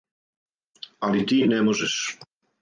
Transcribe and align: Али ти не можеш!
Али 1.09 1.21
ти 1.33 1.39
не 1.53 1.61
можеш! 1.69 2.01